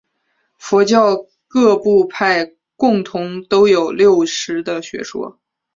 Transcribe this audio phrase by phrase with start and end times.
[0.57, 1.15] 佛教
[1.47, 5.39] 各部派共同都有六识的学说。